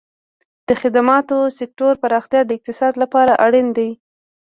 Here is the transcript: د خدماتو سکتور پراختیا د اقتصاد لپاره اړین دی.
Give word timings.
د 0.67 0.69
خدماتو 0.81 1.37
سکتور 1.59 1.93
پراختیا 2.03 2.41
د 2.45 2.49
اقتصاد 2.57 2.93
لپاره 3.03 3.33
اړین 3.45 3.67
دی. 3.77 3.89